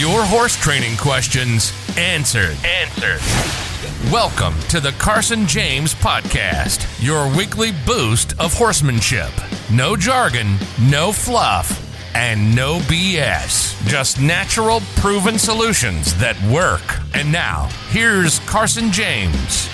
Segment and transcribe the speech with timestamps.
[0.00, 2.56] Your horse training questions answered.
[2.64, 3.20] Answered.
[4.10, 9.28] Welcome to the Carson James Podcast, your weekly boost of horsemanship.
[9.70, 13.76] No jargon, no fluff, and no BS.
[13.86, 16.80] Just natural, proven solutions that work.
[17.12, 19.68] And now, here's Carson James.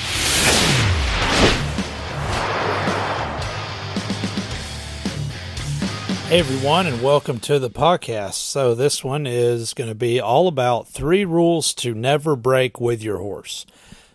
[6.27, 8.35] Hey everyone, and welcome to the podcast.
[8.35, 13.01] So, this one is going to be all about three rules to never break with
[13.01, 13.65] your horse.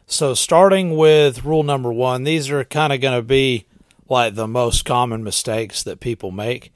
[0.07, 3.65] So, starting with rule number one, these are kind of going to be
[4.09, 6.73] like the most common mistakes that people make.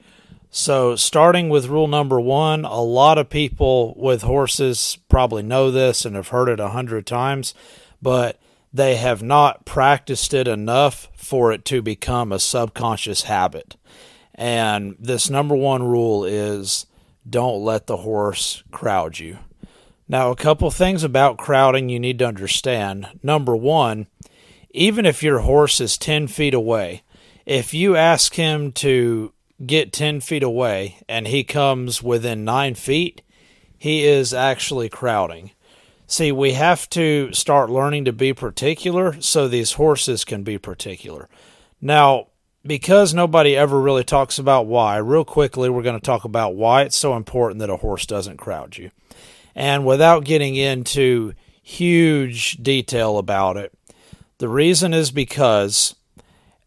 [0.50, 6.06] So, starting with rule number one, a lot of people with horses probably know this
[6.06, 7.52] and have heard it a hundred times,
[8.00, 8.40] but
[8.72, 13.76] they have not practiced it enough for it to become a subconscious habit.
[14.36, 16.86] And this number one rule is
[17.28, 19.38] don't let the horse crowd you.
[20.08, 23.08] Now, a couple things about crowding you need to understand.
[23.22, 24.06] Number one,
[24.70, 27.02] even if your horse is 10 feet away,
[27.44, 29.32] if you ask him to
[29.64, 33.22] get 10 feet away and he comes within 9 feet,
[33.78, 35.50] he is actually crowding.
[36.06, 41.28] See, we have to start learning to be particular so these horses can be particular.
[41.80, 42.28] Now,
[42.66, 46.82] because nobody ever really talks about why, real quickly, we're going to talk about why
[46.82, 48.90] it's so important that a horse doesn't crowd you.
[49.54, 53.72] And without getting into huge detail about it,
[54.38, 55.94] the reason is because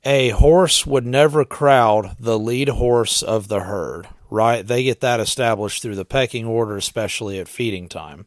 [0.03, 4.65] a horse would never crowd the lead horse of the herd, right?
[4.65, 8.25] They get that established through the pecking order, especially at feeding time.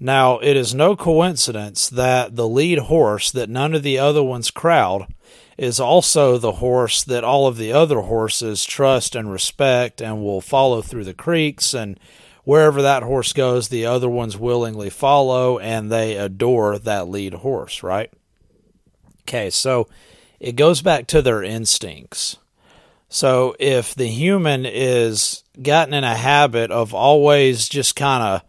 [0.00, 4.50] Now, it is no coincidence that the lead horse that none of the other ones
[4.50, 5.12] crowd
[5.56, 10.40] is also the horse that all of the other horses trust and respect and will
[10.40, 11.98] follow through the creeks and
[12.44, 17.82] wherever that horse goes the other ones willingly follow and they adore that lead horse
[17.82, 18.12] right?
[19.22, 19.88] Okay so
[20.38, 22.36] it goes back to their instincts.
[23.08, 28.42] So if the human is gotten in a habit of always just kind of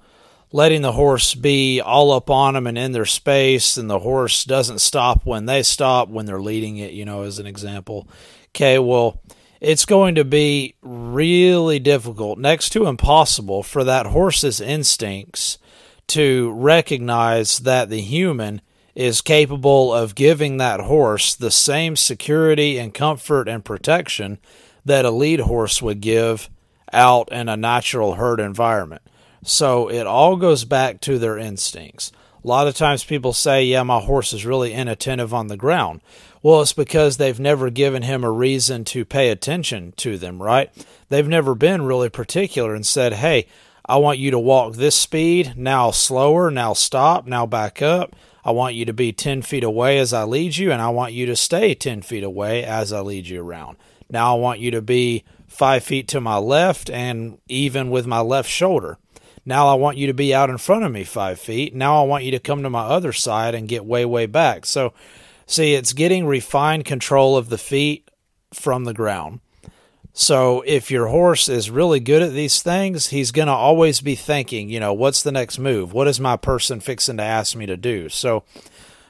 [0.51, 4.43] letting the horse be all up on them and in their space, and the horse
[4.43, 8.07] doesn't stop when they stop when they're leading it, you know, as an example.
[8.49, 9.21] Okay, well,
[9.61, 15.57] it's going to be really difficult, next to impossible, for that horse's instincts
[16.07, 18.61] to recognize that the human
[18.95, 24.39] is capable of giving that horse the same security and comfort and protection
[24.83, 26.49] that a lead horse would give
[26.91, 29.01] out in a natural herd environment.
[29.43, 32.11] So it all goes back to their instincts.
[32.43, 36.01] A lot of times people say, Yeah, my horse is really inattentive on the ground.
[36.41, 40.71] Well, it's because they've never given him a reason to pay attention to them, right?
[41.09, 43.47] They've never been really particular and said, Hey,
[43.85, 48.15] I want you to walk this speed, now slower, now stop, now back up.
[48.45, 51.13] I want you to be 10 feet away as I lead you, and I want
[51.13, 53.77] you to stay 10 feet away as I lead you around.
[54.09, 58.21] Now I want you to be five feet to my left and even with my
[58.21, 58.97] left shoulder.
[59.49, 61.73] Now I want you to be out in front of me five feet.
[61.73, 64.63] Now I want you to come to my other side and get way, way back.
[64.63, 64.93] So,
[65.47, 68.07] see, it's getting refined control of the feet
[68.53, 69.39] from the ground.
[70.13, 74.13] So, if your horse is really good at these things, he's going to always be
[74.13, 75.93] thinking, you know, what's the next move?
[75.93, 78.07] What is my person fixing to ask me to do?
[78.07, 78.43] So,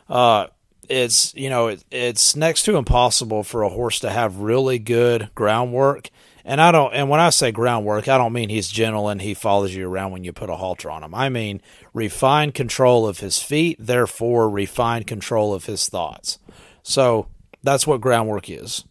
[0.08, 0.48] uh,
[0.88, 5.30] it's you know it, it's next to impossible for a horse to have really good
[5.36, 6.10] groundwork
[6.46, 9.34] and I don't, and when I say groundwork, I don't mean he's gentle and he
[9.34, 11.14] follows you around when you put a halter on him.
[11.14, 11.62] I mean
[11.94, 16.40] refined control of his feet, therefore refined control of his thoughts.
[16.84, 17.28] So
[17.64, 18.86] that's what groundwork is.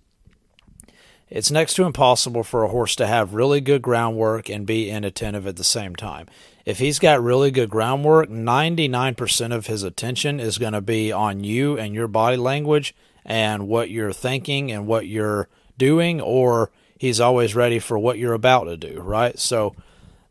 [1.30, 5.46] It's next to impossible for a horse to have really good groundwork and be inattentive
[5.46, 6.26] at the same time.
[6.64, 11.44] If he's got really good groundwork, 99% of his attention is going to be on
[11.44, 12.94] you and your body language
[13.24, 18.34] and what you're thinking and what you're doing or he's always ready for what you're
[18.34, 19.38] about to do, right?
[19.38, 19.74] So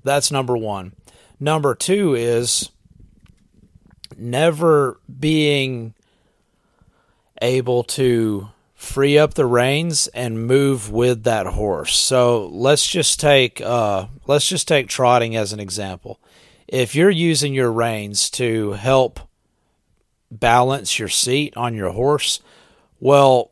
[0.04, 0.94] that's number one.
[1.40, 2.70] Number two is
[4.16, 5.94] never being
[7.42, 11.98] able to free up the reins and move with that horse.
[11.98, 16.20] So let's just take uh, let's just take trotting as an example.
[16.68, 19.20] If you're using your reins to help
[20.30, 22.42] balance your seat on your horse,
[23.00, 23.52] well,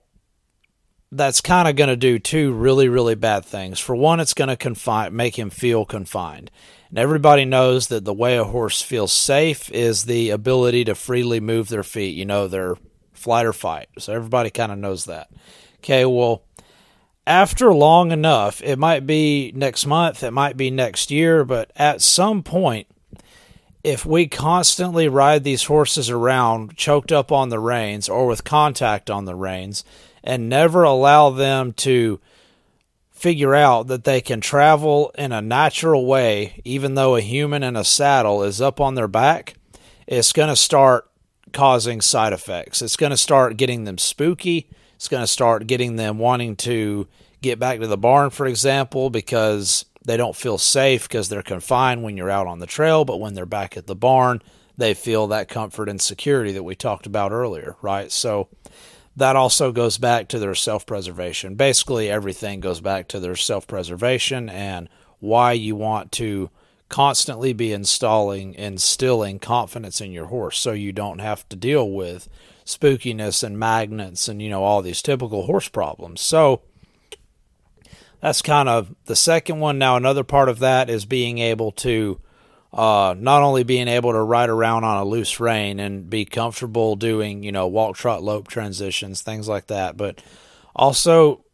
[1.15, 3.79] that's kind of going to do two really really bad things.
[3.79, 6.51] For one, it's going to confine make him feel confined.
[6.89, 11.39] And everybody knows that the way a horse feels safe is the ability to freely
[11.39, 12.75] move their feet, you know, their
[13.13, 13.89] flight or fight.
[13.97, 15.29] So everybody kind of knows that.
[15.77, 16.43] Okay, well,
[17.27, 22.01] after long enough, it might be next month, it might be next year, but at
[22.01, 22.87] some point
[23.85, 29.11] if we constantly ride these horses around choked up on the reins or with contact
[29.11, 29.83] on the reins
[30.25, 32.19] and never allow them to
[33.11, 37.75] figure out that they can travel in a natural way, even though a human in
[37.75, 39.53] a saddle is up on their back,
[40.07, 41.09] it's going to start
[41.53, 42.81] causing side effects.
[42.81, 44.67] It's going to start getting them spooky.
[44.95, 47.07] It's going to start getting them wanting to
[47.41, 52.03] get back to the barn, for example, because they don't feel safe because they're confined
[52.03, 54.41] when you're out on the trail, but when they're back at the barn,
[54.77, 58.11] they feel that comfort and security that we talked about earlier, right?
[58.11, 58.49] So
[59.15, 61.55] that also goes back to their self preservation.
[61.55, 64.89] Basically, everything goes back to their self preservation and
[65.19, 66.49] why you want to
[66.89, 72.29] constantly be installing instilling confidence in your horse so you don't have to deal with
[72.63, 76.21] spookiness and magnets and you know all these typical horse problems.
[76.21, 76.61] So
[78.21, 79.77] that's kind of the second one.
[79.77, 82.19] Now, another part of that is being able to
[82.75, 86.97] uh, not only being able to ride around on a loose rein and be comfortable
[86.97, 90.21] doing, you know, walk, trot, lope transitions, things like that, but
[90.75, 91.45] also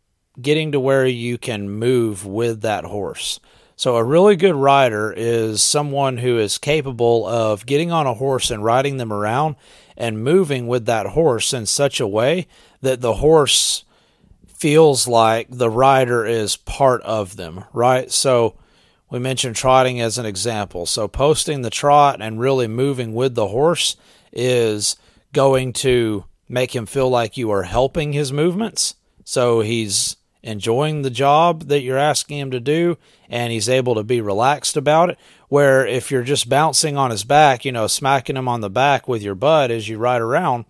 [0.41, 3.39] getting to where you can move with that horse.
[3.75, 8.49] So, a really good rider is someone who is capable of getting on a horse
[8.49, 9.55] and riding them around
[9.95, 12.47] and moving with that horse in such a way
[12.81, 13.83] that the horse
[14.47, 18.11] feels like the rider is part of them, right?
[18.11, 18.55] So
[19.11, 20.85] we mentioned trotting as an example.
[20.85, 23.97] So posting the trot and really moving with the horse
[24.31, 24.95] is
[25.33, 28.95] going to make him feel like you are helping his movements.
[29.23, 32.97] So he's enjoying the job that you're asking him to do
[33.29, 35.19] and he's able to be relaxed about it.
[35.49, 39.07] Where if you're just bouncing on his back, you know, smacking him on the back
[39.07, 40.65] with your butt as you ride around,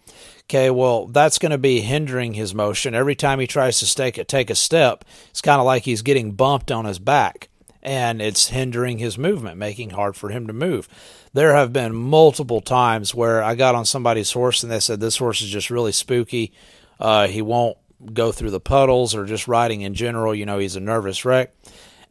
[0.52, 2.94] Okay, well, that's going to be hindering his motion.
[2.94, 6.74] Every time he tries to take, a step, it's kind of like he's getting bumped
[6.74, 7.48] on his back,
[7.84, 10.88] and it's hindering his movement, making hard for him to move.
[11.34, 15.18] There have been multiple times where I got on somebody's horse and they said, This
[15.18, 16.54] horse is just really spooky.
[17.00, 17.78] Uh, he won't
[18.14, 20.36] go through the puddles or just riding in general.
[20.36, 21.54] You know, he's a nervous wreck.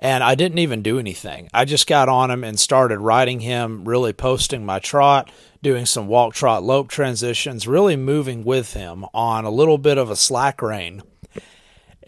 [0.02, 1.50] And I didn't even do anything.
[1.52, 5.30] I just got on him and started riding him, really posting my trot,
[5.62, 10.10] doing some walk, trot, lope transitions, really moving with him on a little bit of
[10.10, 11.02] a slack rein.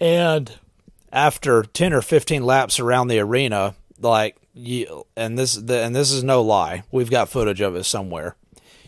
[0.00, 0.58] And
[1.12, 6.24] after 10 or 15 laps around the arena, like you, and this and this is
[6.24, 6.82] no lie.
[6.90, 8.36] We've got footage of it somewhere.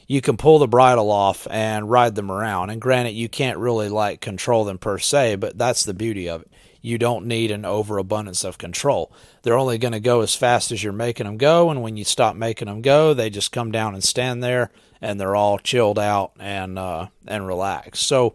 [0.07, 2.71] You can pull the bridle off and ride them around.
[2.71, 6.43] And granted, you can't really like control them per se, but that's the beauty of
[6.43, 6.51] it
[6.85, 9.11] you don't need an overabundance of control.
[9.41, 12.05] They're only going to go as fast as you're making them go, and when you
[12.05, 14.71] stop making them go, they just come down and stand there,
[15.01, 18.07] and they're all chilled out and uh, and relaxed.
[18.07, 18.35] So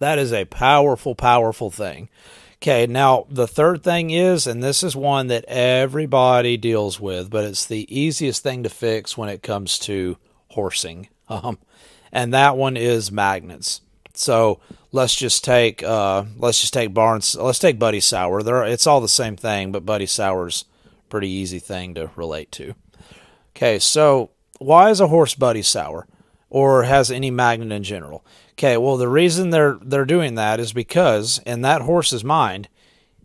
[0.00, 2.08] that is a powerful, powerful thing.
[2.64, 7.44] Okay, now the third thing is, and this is one that everybody deals with, but
[7.44, 10.16] it's the easiest thing to fix when it comes to
[10.48, 11.08] horsing.
[11.26, 11.58] Um,
[12.12, 13.80] and that one is magnets.
[14.12, 14.60] So
[14.92, 17.34] let's just take uh, let's just take Barnes.
[17.34, 18.42] Let's take Buddy Sour.
[18.42, 20.66] There, it's all the same thing, but Buddy Sour's
[21.08, 22.74] pretty easy thing to relate to.
[23.56, 26.06] Okay, so why is a horse Buddy Sour,
[26.54, 28.24] or has any magnet in general?
[28.52, 32.68] Okay, well the reason they're they're doing that is because in that horse's mind,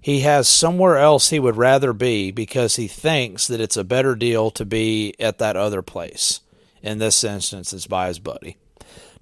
[0.01, 4.15] he has somewhere else he would rather be because he thinks that it's a better
[4.15, 6.41] deal to be at that other place.
[6.81, 8.57] In this instance, it's by his buddy.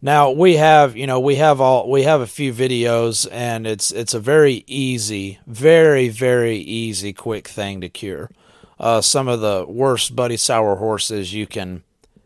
[0.01, 3.91] Now we have, you know, we have all we have a few videos, and it's
[3.91, 8.31] it's a very easy, very very easy, quick thing to cure.
[8.79, 11.83] Uh, some of the worst Buddy Sour horses you can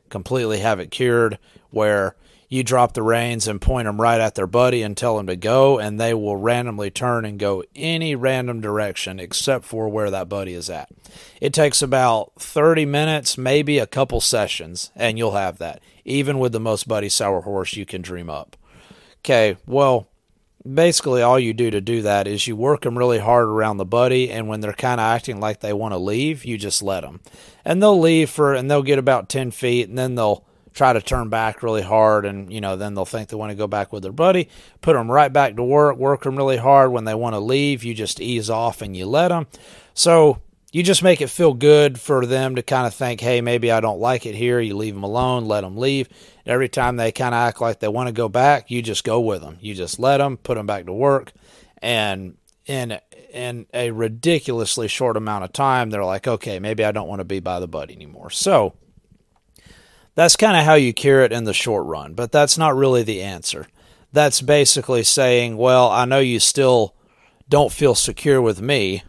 [0.09, 1.39] completely have it cured,
[1.71, 2.15] where
[2.47, 5.35] you drop the reins and point them right at their buddy and tell them to
[5.37, 10.29] go, and they will randomly turn and go any random direction except for where that
[10.29, 10.89] buddy is at.
[11.39, 16.51] It takes about 30 minutes, maybe a couple sessions, and you'll have that even with
[16.51, 18.57] the most buddy sour horse you can dream up.
[19.19, 20.07] Okay, well,
[20.69, 23.85] basically all you do to do that is you work them really hard around the
[23.85, 27.01] buddy and when they're kind of acting like they want to leave you just let
[27.01, 27.19] them
[27.65, 31.01] and they'll leave for and they'll get about 10 feet and then they'll try to
[31.01, 33.91] turn back really hard and you know then they'll think they want to go back
[33.91, 34.47] with their buddy
[34.81, 37.83] put them right back to work work them really hard when they want to leave
[37.83, 39.47] you just ease off and you let them
[39.93, 43.71] so you just make it feel good for them to kind of think, hey, maybe
[43.71, 44.59] I don't like it here.
[44.59, 46.07] You leave them alone, let them leave.
[46.45, 49.19] Every time they kind of act like they want to go back, you just go
[49.19, 49.57] with them.
[49.59, 51.33] You just let them, put them back to work,
[51.81, 52.99] and in
[53.33, 57.25] in a ridiculously short amount of time, they're like, okay, maybe I don't want to
[57.25, 58.29] be by the buddy anymore.
[58.29, 58.73] So
[60.21, 63.03] that's kind of how you cure it in the short run, but that's not really
[63.03, 63.67] the answer.
[64.13, 66.95] That's basically saying, well, I know you still
[67.49, 69.03] don't feel secure with me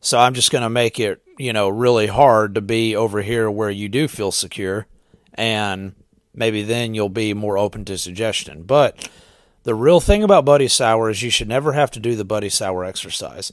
[0.00, 3.50] so I'm just going to make it you know, really hard to be over here
[3.50, 4.86] where you do feel secure.
[5.32, 5.94] And
[6.34, 8.64] maybe then you'll be more open to suggestion.
[8.64, 9.08] But
[9.62, 12.50] the real thing about Buddy Sour is you should never have to do the Buddy
[12.50, 13.52] Sour exercise.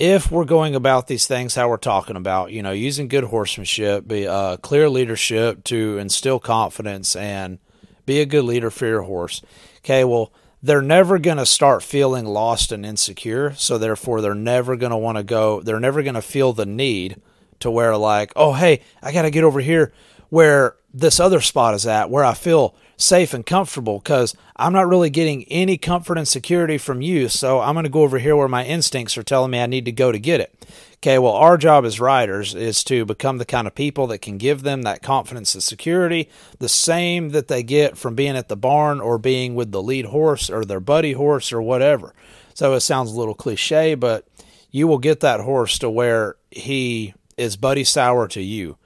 [0.00, 4.08] If we're going about these things how we're talking about, you know, using good horsemanship,
[4.08, 7.58] be uh, clear leadership to instill confidence and
[8.06, 9.42] be a good leader for your horse.
[9.80, 13.52] Okay, well, they're never going to start feeling lost and insecure.
[13.56, 15.60] So therefore, they're never going to want to go.
[15.60, 17.20] They're never going to feel the need
[17.58, 19.92] to where like, oh hey, I got to get over here
[20.30, 24.88] where this other spot is at, where I feel safe and comfortable because I'm not
[24.88, 27.28] really getting any comfort and security from you.
[27.28, 29.86] So I'm going to go over here where my instincts are telling me I need
[29.86, 30.66] to go to get it.
[30.96, 34.36] Okay, well, our job as riders is to become the kind of people that can
[34.36, 36.28] give them that confidence and security,
[36.58, 40.06] the same that they get from being at the barn or being with the lead
[40.06, 42.14] horse or their buddy horse or whatever.
[42.52, 44.28] So it sounds a little cliche, but
[44.70, 48.76] you will get that horse to where he is buddy sour to you.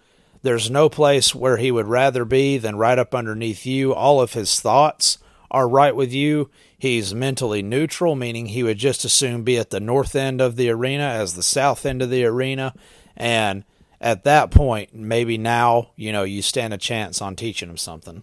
[0.44, 3.94] There's no place where he would rather be than right up underneath you.
[3.94, 5.16] All of his thoughts
[5.50, 6.50] are right with you.
[6.76, 10.56] He's mentally neutral, meaning he would just as soon be at the north end of
[10.56, 12.74] the arena as the south end of the arena.
[13.16, 13.64] And
[14.02, 18.22] at that point, maybe now, you know, you stand a chance on teaching him something.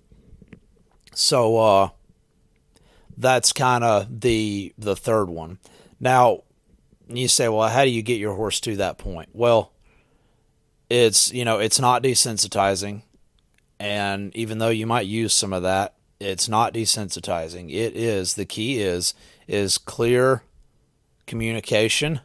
[1.16, 1.90] So uh
[3.18, 5.58] that's kind of the the third one.
[6.00, 6.44] Now,
[7.08, 9.30] you say, well, how do you get your horse to that point?
[9.34, 9.72] Well,
[10.92, 13.04] it's you know it's not desensitizing.
[13.80, 17.72] And even though you might use some of that it's not desensitizing.
[17.72, 19.14] It is the key is
[19.48, 20.44] is clear
[21.26, 22.22] communication.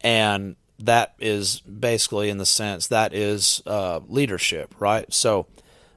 [0.00, 5.12] And that is basically in the sense that is uh, leadership right?
[5.12, 5.46] So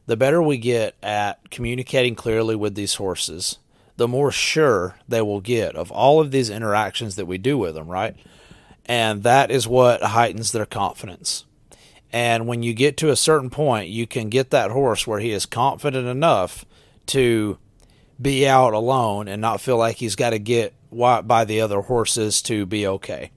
[0.05, 3.57] the better we get at communicating clearly with these horses
[3.97, 7.75] the more sure they will get of all of these interactions that we do with
[7.75, 8.15] them right?
[8.85, 11.43] And that is what heightens their confidence
[12.11, 15.31] and when you get to a certain point, you can get that horse where he
[15.31, 16.65] is confident enough
[17.07, 17.57] to
[18.21, 22.41] be out alone and not feel like he's got to get by the other horses
[22.41, 23.31] to be okay.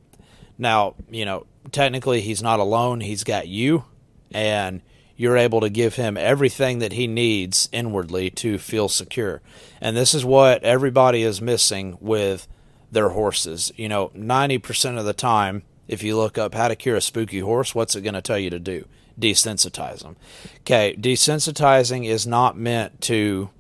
[0.59, 3.85] Now, you know, technically he's not alone, he's got you,
[4.33, 4.81] and
[5.17, 9.43] you're able to give him everything that he needs inwardly to feel secure.
[9.81, 12.49] And this is what everybody is missing with
[12.91, 13.71] their horses.
[13.77, 15.63] You know, 90% of the time,
[15.93, 18.39] if you look up how to cure a spooky horse, what's it going to tell
[18.39, 18.87] you to do?
[19.21, 20.17] Desensitize them.
[20.61, 23.51] Okay, desensitizing is not meant to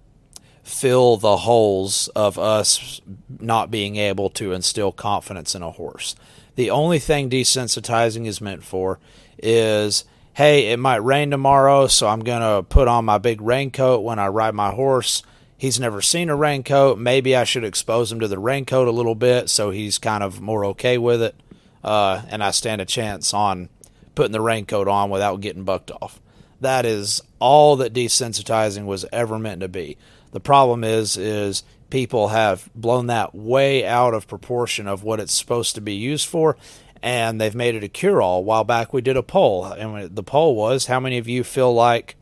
[0.63, 3.03] fill the holes of us
[3.39, 6.17] not being able to instill confidence in a horse.
[6.55, 8.99] The only thing desensitizing is meant for
[9.37, 14.03] is hey, it might rain tomorrow, so I'm going to put on my big raincoat
[14.03, 15.23] when I ride my horse.
[15.59, 16.99] He's never seen a raincoat.
[16.99, 20.41] Maybe I should expose him to the raincoat a little bit so he's kind of
[20.41, 21.35] more okay with it
[21.83, 23.69] uh, and I stand a chance on
[24.15, 26.21] putting the raincoat on without getting bucked off.
[26.61, 29.97] That is all that desensitizing was ever meant to be.
[30.33, 35.35] The problem is, is people have blown that way out of proportion of what it's
[35.35, 36.57] supposed to be used for,
[37.03, 38.39] and they've made it a cure-all.
[38.39, 41.43] A while back, we did a poll, and the poll was, how many of you
[41.43, 42.17] feel like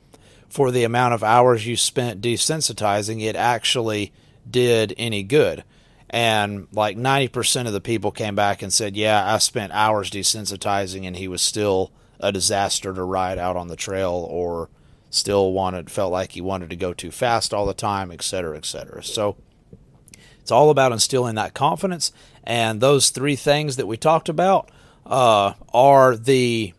[0.48, 4.12] for the amount of hours you spent desensitizing, it actually
[4.50, 5.64] did any good?
[6.10, 11.06] And like 90% of the people came back and said, "Yeah, I spent hours desensitizing
[11.06, 14.68] and he was still a disaster to ride out on the trail or
[15.08, 19.02] still wanted felt like he wanted to go too fast all the time, etc., etc."
[19.04, 19.36] So
[20.40, 22.12] it's all about instilling that confidence
[22.42, 24.70] and those three things that we talked about
[25.06, 26.74] uh, are the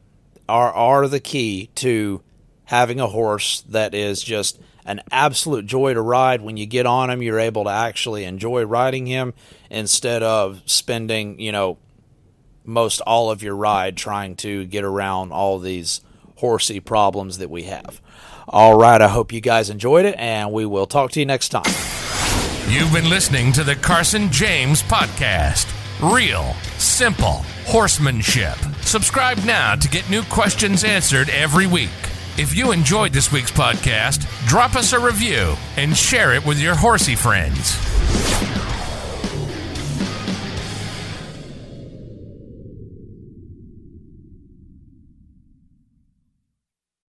[0.50, 2.21] are are the key to
[2.65, 6.41] having a horse that is just an absolute joy to ride.
[6.41, 9.33] When you get on him, you're able to actually enjoy riding him
[9.69, 11.77] instead of spending, you know,
[12.63, 16.01] most all of your ride trying to get around all these
[16.38, 18.01] horsey problems that we have.
[18.47, 21.50] All right, I hope you guys enjoyed it, and we will talk to you next
[21.50, 21.63] time.
[22.67, 25.67] You've been listening to the Carson James Podcast.
[26.01, 28.57] Real, simple horsemanship.
[28.81, 32.10] Subscribe now to get new questions answered every week.
[32.38, 36.75] If you enjoyed this week's podcast, drop us a review and share it with your
[36.75, 37.75] horsey friends.